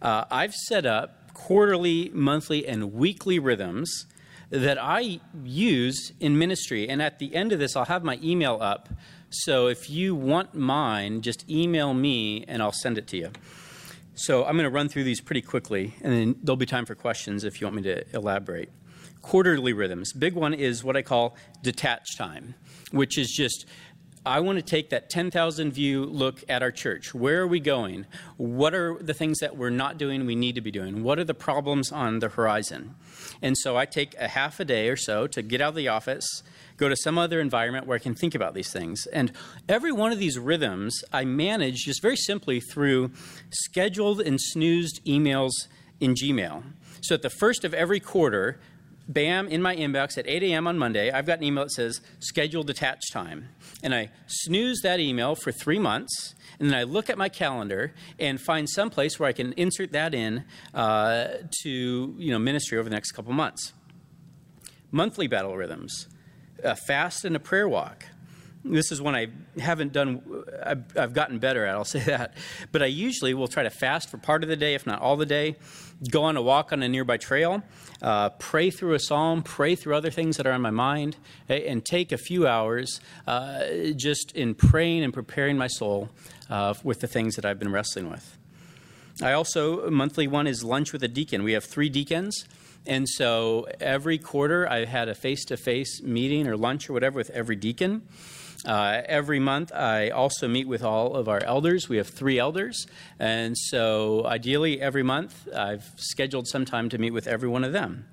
[0.00, 4.06] Uh, I've set up quarterly, monthly, and weekly rhythms
[4.50, 6.88] that I use in ministry.
[6.88, 8.88] And at the end of this, I'll have my email up.
[9.30, 13.30] So if you want mine, just email me and I'll send it to you.
[14.16, 16.94] So I'm going to run through these pretty quickly, and then there'll be time for
[16.94, 18.70] questions if you want me to elaborate.
[19.22, 20.12] Quarterly rhythms.
[20.12, 22.54] Big one is what I call detached time,
[22.92, 23.66] which is just
[24.26, 27.12] I want to take that 10,000 view look at our church.
[27.12, 28.06] Where are we going?
[28.38, 31.02] What are the things that we're not doing we need to be doing?
[31.02, 32.94] What are the problems on the horizon?
[33.42, 35.88] And so I take a half a day or so to get out of the
[35.88, 36.42] office,
[36.76, 39.06] go to some other environment where I can think about these things.
[39.12, 39.32] And
[39.68, 43.12] every one of these rhythms I manage just very simply through
[43.50, 45.52] scheduled and snoozed emails
[46.00, 46.64] in Gmail.
[47.00, 48.60] So at the first of every quarter,
[49.08, 50.66] bam, in my inbox at 8 a.m.
[50.66, 53.48] on Monday, I've got an email that says scheduled attach time.
[53.82, 57.92] And I snooze that email for three months, and then I look at my calendar
[58.18, 61.28] and find some place where I can insert that in uh,
[61.62, 63.72] to you know, ministry over the next couple months.
[64.90, 66.06] Monthly battle rhythms,
[66.64, 68.06] a fast and a prayer walk.
[68.66, 70.22] This is one I haven't done,
[70.64, 72.32] I've, gotten better at, I'll say that.
[72.72, 75.16] But I usually will try to fast for part of the day, if not all
[75.16, 75.56] the day,
[76.10, 77.62] go on a walk on a nearby trail,
[78.00, 81.16] uh, pray through a psalm, pray through other things that are on my mind,
[81.48, 83.64] and take a few hours uh,
[83.96, 86.08] just in praying and preparing my soul
[86.48, 88.38] uh, with the things that I've been wrestling with.
[89.22, 91.44] I also, monthly one is lunch with a deacon.
[91.44, 92.46] We have three deacons.
[92.86, 97.16] And so every quarter, I had a face to face meeting or lunch or whatever
[97.16, 98.02] with every deacon.
[98.66, 101.88] Uh, every month, I also meet with all of our elders.
[101.88, 102.86] We have three elders.
[103.18, 107.72] And so, ideally, every month, I've scheduled some time to meet with every one of
[107.72, 108.06] them.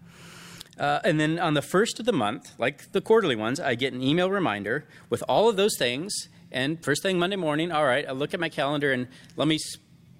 [0.77, 3.93] Uh, and then on the first of the month, like the quarterly ones, I get
[3.93, 6.11] an email reminder with all of those things.
[6.51, 9.07] And first thing Monday morning, all right, I look at my calendar and
[9.37, 9.57] let me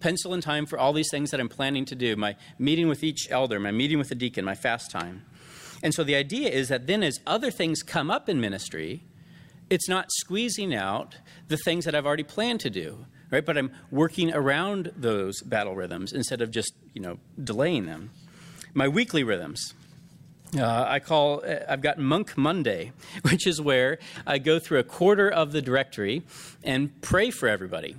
[0.02, 3.04] pencil in time for all these things that I'm planning to do my meeting with
[3.04, 5.24] each elder, my meeting with the deacon, my fast time.
[5.84, 9.04] And so the idea is that then as other things come up in ministry,
[9.70, 11.16] it's not squeezing out
[11.48, 13.46] the things that I've already planned to do, right?
[13.46, 18.12] But I'm working around those battle rhythms instead of just, you know, delaying them.
[18.74, 19.74] My weekly rhythms.
[20.58, 22.92] Uh, I call, uh, I've got Monk Monday,
[23.30, 26.24] which is where I go through a quarter of the directory
[26.64, 27.96] and pray for everybody.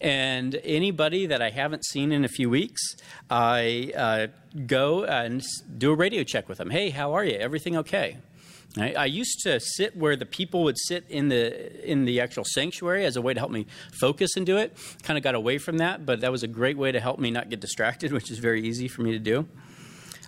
[0.00, 2.80] And anybody that I haven't seen in a few weeks,
[3.28, 4.26] I uh,
[4.66, 5.42] go and
[5.76, 6.70] do a radio check with them.
[6.70, 7.36] Hey, how are you?
[7.36, 8.16] Everything okay?
[8.78, 12.44] I, I, used to sit where the people would sit in the in the actual
[12.44, 13.66] sanctuary as a way to help me
[14.00, 14.76] focus and do it.
[15.02, 17.32] Kind of got away from that, but that was a great way to help me
[17.32, 19.48] not get distracted, which is very easy for me to do.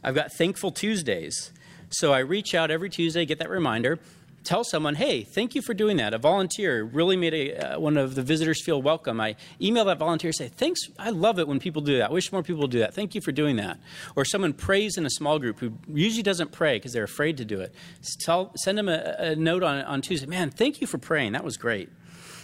[0.02, 1.52] I've got Thankful Tuesdays.
[1.90, 4.00] So I reach out every Tuesday, get that reminder,
[4.44, 6.14] tell someone, hey, thank you for doing that.
[6.14, 9.20] A volunteer really made a, uh, one of the visitors feel welcome.
[9.20, 12.10] I email that volunteer, say, thanks, I love it when people do that.
[12.10, 12.94] I wish more people would do that.
[12.94, 13.78] Thank you for doing that.
[14.16, 17.44] Or someone prays in a small group who usually doesn't pray because they're afraid to
[17.44, 17.74] do it.
[18.20, 21.32] Tell, send them a, a note on, on Tuesday, man, thank you for praying.
[21.32, 21.88] That was great.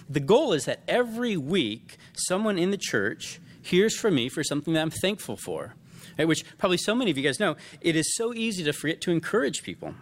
[0.08, 4.74] The goal is that every week, someone in the church hears from me for something
[4.74, 5.74] that I'm thankful for.
[6.18, 9.00] Right, which probably so many of you guys know, it is so easy to forget
[9.02, 9.94] to encourage people.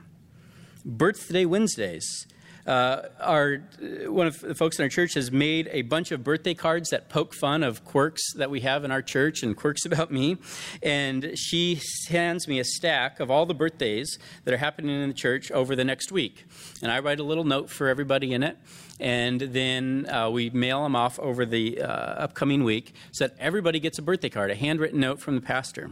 [0.86, 2.26] Birthday Wednesdays.
[2.64, 3.58] Uh, our
[4.06, 7.08] one of the folks in our church has made a bunch of birthday cards that
[7.08, 10.36] poke fun of quirks that we have in our church and quirks about me.
[10.82, 15.14] And she hands me a stack of all the birthdays that are happening in the
[15.14, 16.44] church over the next week.
[16.82, 18.56] And I write a little note for everybody in it.
[18.98, 23.80] And then uh, we mail them off over the uh, upcoming week so that everybody
[23.80, 25.90] gets a birthday card, a handwritten note from the pastor.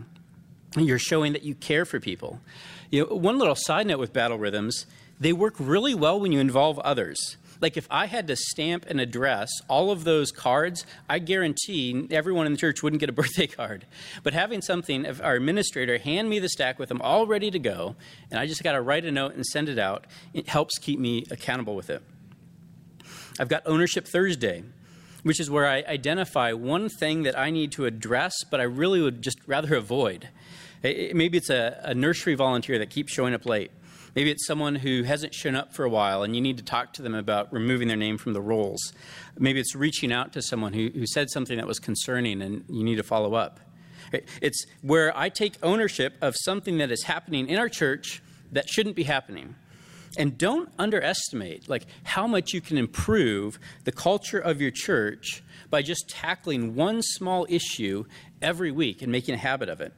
[0.77, 2.41] You're showing that you care for people.
[2.91, 4.87] You know, one little side note with battle rhythms,
[5.19, 7.37] they work really well when you involve others.
[7.61, 12.47] Like if I had to stamp and address all of those cards, I guarantee everyone
[12.47, 13.87] in the church wouldn't get a birthday card.
[14.23, 17.97] But having something, our administrator hand me the stack with them all ready to go,
[18.31, 20.99] and I just got to write a note and send it out, it helps keep
[20.99, 22.03] me accountable with it.
[23.39, 24.65] I've got Ownership Thursday
[25.25, 29.01] which is where I identify one thing that I need to address, but I really
[29.01, 30.29] would just rather avoid.
[30.85, 33.71] Maybe it's a, a nursery volunteer that keeps showing up late.
[34.15, 36.93] Maybe it's someone who hasn't shown up for a while and you need to talk
[36.95, 38.93] to them about removing their name from the rolls.
[39.39, 42.85] Maybe it's reaching out to someone who, who said something that was concerning and you
[42.85, 43.61] need to follow up.
[44.41, 48.95] It's where I take ownership of something that is happening in our church that shouldn't
[48.95, 49.57] be happening.
[50.17, 55.83] And don't underestimate like how much you can improve the culture of your church by
[55.83, 58.05] just tackling one small issue
[58.41, 59.93] every week and making a habit of it.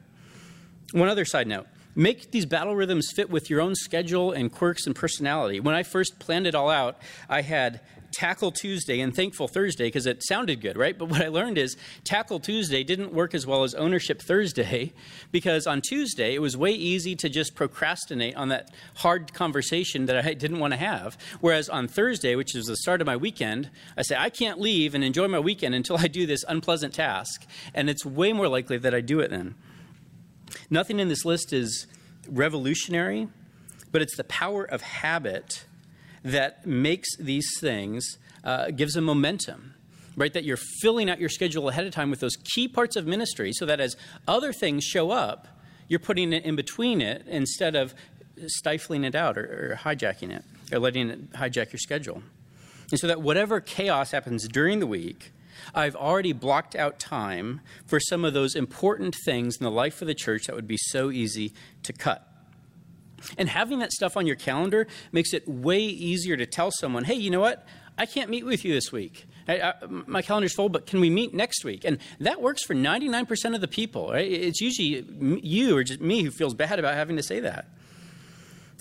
[0.93, 4.85] One other side note make these battle rhythms fit with your own schedule and quirks
[4.85, 5.59] and personality.
[5.59, 10.05] When I first planned it all out, I had Tackle Tuesday and Thankful Thursday because
[10.05, 10.97] it sounded good, right?
[10.97, 14.93] But what I learned is Tackle Tuesday didn't work as well as Ownership Thursday
[15.31, 20.23] because on Tuesday it was way easy to just procrastinate on that hard conversation that
[20.23, 21.17] I didn't want to have.
[21.41, 24.93] Whereas on Thursday, which is the start of my weekend, I say, I can't leave
[24.93, 27.45] and enjoy my weekend until I do this unpleasant task.
[27.73, 29.55] And it's way more likely that I do it then.
[30.69, 31.87] Nothing in this list is
[32.27, 33.27] revolutionary,
[33.91, 35.65] but it's the power of habit
[36.23, 39.73] that makes these things uh, gives them momentum
[40.17, 40.33] right?
[40.33, 43.53] That you're filling out your schedule ahead of time with those key parts of ministry
[43.53, 43.95] so that as
[44.27, 45.47] other things show up,
[45.87, 47.93] you're putting it in between it instead of
[48.47, 50.43] stifling it out or, or hijacking it
[50.73, 52.23] or letting it hijack your schedule.
[52.91, 55.31] And so that whatever chaos happens during the week,
[55.73, 60.07] I've already blocked out time for some of those important things in the life of
[60.07, 61.53] the church that would be so easy
[61.83, 62.27] to cut.
[63.37, 67.15] And having that stuff on your calendar makes it way easier to tell someone, hey,
[67.15, 67.65] you know what?
[67.97, 69.25] I can't meet with you this week.
[69.47, 71.83] I, I, my calendar's full, but can we meet next week?
[71.83, 74.11] And that works for 99% of the people.
[74.11, 74.29] Right?
[74.31, 75.05] It's usually
[75.41, 77.67] you or just me who feels bad about having to say that.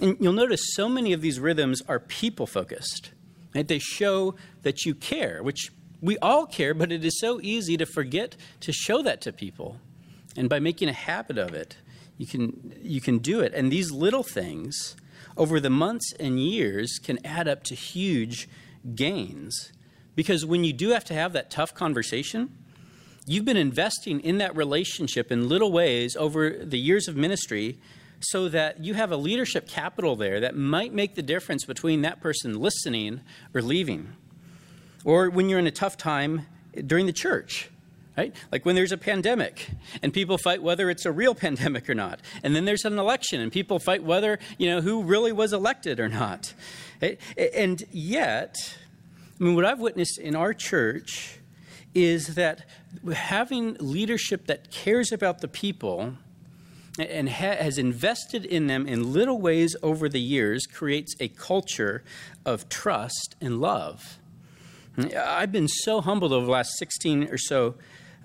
[0.01, 3.13] And you'll notice so many of these rhythms are people focused.
[3.55, 3.67] Right?
[3.67, 5.71] They show that you care, which
[6.01, 9.81] we all care, but it is so easy to forget to show that to people.
[10.37, 11.77] And by making a habit of it,
[12.19, 13.53] you can, you can do it.
[13.55, 14.97] And these little things
[15.37, 18.49] over the months and years can add up to huge
[18.95, 19.73] gains.
[20.15, 22.57] Because when you do have to have that tough conversation,
[23.27, 27.79] you've been investing in that relationship in little ways over the years of ministry
[28.21, 32.21] so that you have a leadership capital there that might make the difference between that
[32.21, 33.21] person listening
[33.55, 34.15] or leaving.
[35.07, 36.47] Or when you're in a tough time
[36.85, 37.71] during the church,
[38.19, 38.35] right?
[38.51, 39.71] Like when there's a pandemic
[40.03, 42.21] and people fight whether it's a real pandemic or not.
[42.43, 46.01] And then there's an election and people fight whether, you know, who really was elected
[46.01, 46.55] or not.
[47.01, 48.57] And yet,
[49.41, 51.39] I mean, what I've witnessed in our church
[51.95, 52.65] is that
[53.15, 56.15] having leadership that cares about the people
[56.99, 62.03] and ha- has invested in them in little ways over the years creates a culture
[62.45, 64.19] of trust and love.
[64.99, 67.75] I've been so humbled over the last 16 or so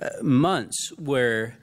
[0.02, 1.58] uh, months where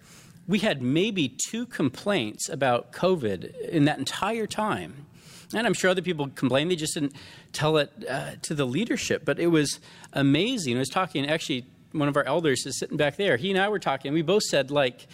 [0.47, 5.07] we had maybe two complaints about COVID in that entire time.
[5.55, 6.71] And I'm sure other people complained.
[6.71, 7.15] They just didn't
[7.53, 9.25] tell it uh, to the leadership.
[9.25, 9.81] But it was
[10.13, 10.77] amazing.
[10.77, 13.37] I was talking, actually, one of our elders is sitting back there.
[13.37, 14.13] He and I were talking.
[14.13, 15.07] We both said, like,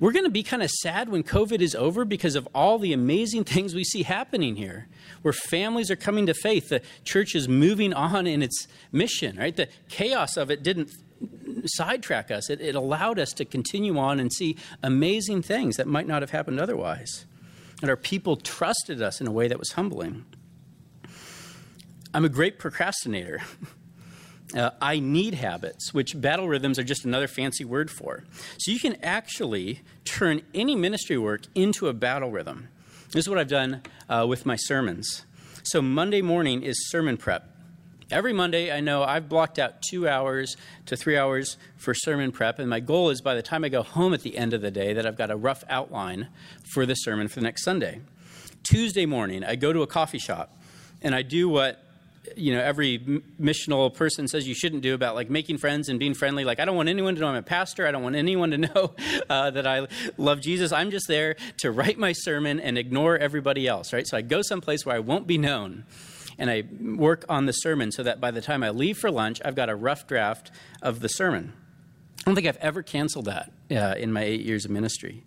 [0.00, 2.92] we're going to be kind of sad when COVID is over because of all the
[2.92, 4.88] amazing things we see happening here,
[5.22, 9.54] where families are coming to faith, the church is moving on in its mission, right?
[9.54, 10.90] The chaos of it didn't
[11.66, 16.08] sidetrack us, it, it allowed us to continue on and see amazing things that might
[16.08, 17.26] not have happened otherwise
[17.82, 20.24] and our people trusted us in a way that was humbling.
[22.14, 23.42] I'm a great procrastinator.
[24.54, 28.24] Uh, I need habits, which battle rhythms are just another fancy word for.
[28.58, 32.68] So you can actually turn any ministry work into a battle rhythm.
[33.12, 35.24] This is what I've done uh, with my sermons.
[35.64, 37.48] So Monday morning is sermon prep.
[38.10, 42.58] Every Monday, I know I've blocked out two hours to three hours for sermon prep,
[42.58, 44.70] and my goal is by the time I go home at the end of the
[44.70, 46.28] day that I've got a rough outline
[46.74, 48.02] for the sermon for the next Sunday.
[48.64, 50.54] Tuesday morning, I go to a coffee shop
[51.00, 51.82] and I do what
[52.36, 52.98] you know every
[53.40, 56.64] missional person says you shouldn't do about like making friends and being friendly like i
[56.64, 58.94] don't want anyone to know i'm a pastor i don't want anyone to know
[59.28, 63.66] uh, that i love jesus i'm just there to write my sermon and ignore everybody
[63.66, 65.84] else right so i go someplace where i won't be known
[66.38, 69.40] and I work on the sermon so that by the time I leave for lunch,
[69.44, 70.50] I've got a rough draft
[70.80, 71.52] of the sermon.
[72.20, 75.24] I don't think I've ever canceled that uh, in my eight years of ministry.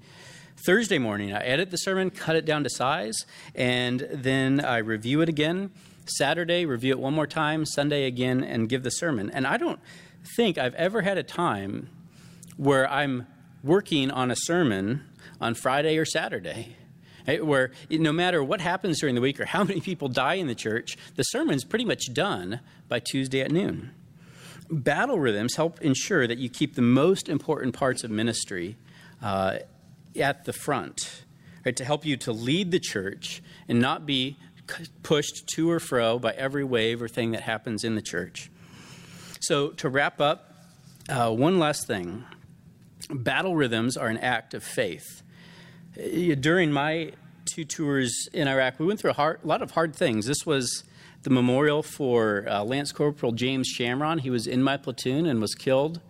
[0.66, 5.22] Thursday morning, I edit the sermon, cut it down to size, and then I review
[5.22, 5.72] it again.
[6.06, 7.66] Saturday, review it one more time.
[7.66, 9.30] Sunday again, and give the sermon.
[9.32, 9.80] And I don't
[10.36, 11.90] think I've ever had a time
[12.58, 13.28] where I'm
[13.64, 15.04] working on a sermon
[15.42, 16.78] on Friday or Saturday
[17.42, 20.56] where no matter what happens during the week or how many people die in the
[20.56, 23.92] church, the sermon's pretty much done by Tuesday at noon.
[24.70, 28.78] Battle rhythms help ensure that you keep the most important parts of ministry
[29.22, 29.60] uh,
[30.20, 31.24] at the front,
[31.66, 34.38] right, to help you to lead the church and not be
[35.04, 38.50] pushed to or fro by every wave or thing that happens in the church.
[39.40, 40.54] So, to wrap up,
[41.10, 42.26] uh, one last thing
[43.10, 45.22] battle rhythms are an act of faith
[45.96, 47.12] during my
[47.46, 50.26] two tours in Iraq, we went through a, hard, a lot of hard things.
[50.26, 50.84] This was
[51.24, 54.20] the memorial for uh, Lance Corporal James Shamron.
[54.20, 56.02] He was in my platoon and was killed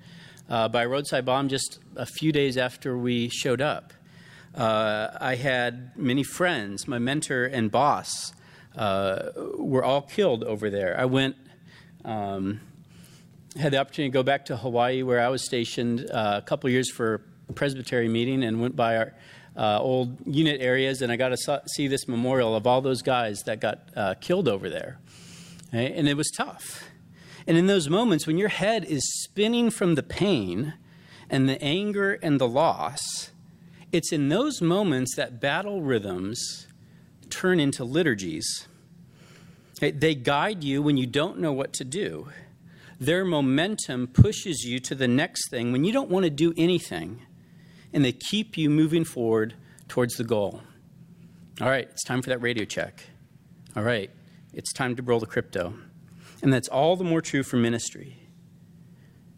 [0.49, 3.93] uh, by a roadside bomb just a few days after we showed up.
[4.53, 6.87] Uh, I had many friends.
[6.87, 8.33] My mentor and boss
[8.75, 10.99] uh, were all killed over there.
[10.99, 11.35] I went.
[12.03, 12.61] Um,
[13.57, 16.69] had the opportunity to go back to Hawaii, where I was stationed uh, a couple
[16.69, 19.13] years for a Presbytery meeting, and went by our
[19.55, 23.43] uh, old unit areas, and I got to see this memorial of all those guys
[23.45, 24.99] that got uh, killed over there.
[25.73, 25.93] Right?
[25.95, 26.83] And it was tough.
[27.47, 30.73] And in those moments, when your head is spinning from the pain
[31.29, 33.29] and the anger and the loss,
[33.91, 36.67] it's in those moments that battle rhythms
[37.35, 38.67] turn into liturgies.
[39.79, 42.29] They guide you when you don't know what to do.
[42.97, 47.21] Their momentum pushes you to the next thing when you don't want to do anything,
[47.91, 49.53] and they keep you moving forward
[49.89, 50.61] towards the goal.
[51.59, 53.03] All right, it's time for that radio check.
[53.75, 54.09] All right,
[54.53, 55.73] it's time to roll the crypto.
[56.41, 58.17] And that's all the more true for ministry,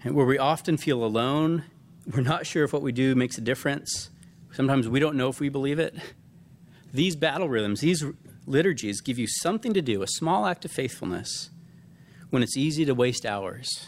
[0.03, 1.63] And where we often feel alone.
[2.13, 4.11] We're not sure if what we do makes a difference.
[4.51, 5.95] Sometimes we don't know if we believe it.
[6.93, 8.03] These battle rhythms, these
[8.45, 11.49] liturgies give you something to do, a small act of faithfulness,
[12.29, 13.87] when it's easy to waste hours.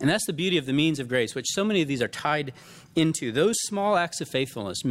[0.00, 2.08] And that's the beauty of the means of grace, which so many of these are
[2.08, 2.52] tied
[2.94, 3.32] into.
[3.32, 4.82] Those small acts of faithfulness,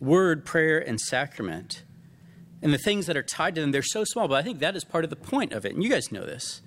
[0.00, 1.82] word, prayer, and sacrament,
[2.62, 4.74] and the things that are tied to them, they're so small, but I think that
[4.74, 5.74] is part of the point of it.
[5.74, 6.62] And you guys know this.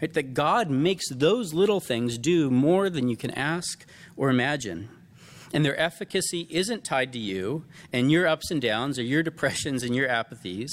[0.00, 0.12] Right?
[0.12, 3.84] That God makes those little things do more than you can ask
[4.16, 4.88] or imagine.
[5.52, 9.82] And their efficacy isn't tied to you and your ups and downs or your depressions
[9.82, 10.70] and your apathies,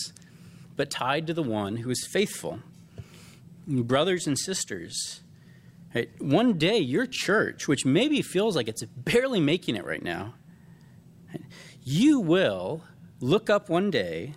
[0.76, 2.60] but tied to the one who is faithful.
[3.68, 5.22] Brothers and sisters,
[5.94, 10.36] right, one day your church, which maybe feels like it's barely making it right now,
[11.84, 12.84] you will
[13.20, 14.36] look up one day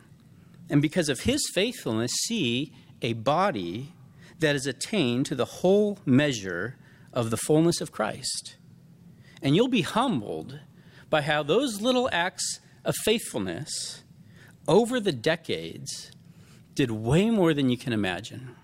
[0.73, 2.73] and because of his faithfulness, see
[3.03, 3.93] a body
[4.39, 6.77] that is attained to the whole measure
[7.13, 8.57] of the fullness of Christ.
[9.43, 10.61] And you'll be humbled
[11.11, 14.05] by how those little acts of faithfulness
[14.69, 16.13] over the decades
[16.75, 18.55] did way more than you can imagine.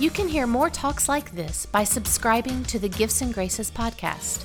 [0.00, 4.44] You can hear more talks like this by subscribing to the Gifts and Graces podcast.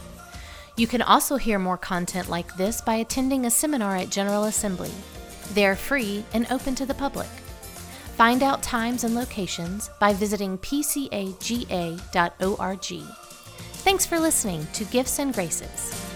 [0.77, 4.89] You can also hear more content like this by attending a seminar at General Assembly.
[5.53, 7.27] They are free and open to the public.
[8.15, 11.33] Find out times and locations by visiting pcaga.org.
[13.83, 16.12] Thanks for listening to Gifts and Graces.